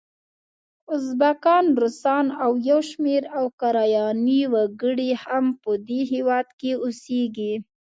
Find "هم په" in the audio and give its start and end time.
5.23-5.71